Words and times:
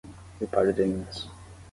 Rio 0.39 0.47
Pardo 0.49 0.73
de 0.73 0.83
Minas 0.83 1.27